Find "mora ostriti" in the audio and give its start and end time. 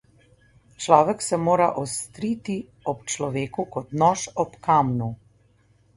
1.49-2.57